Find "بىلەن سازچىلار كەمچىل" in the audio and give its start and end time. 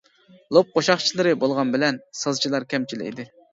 1.77-3.07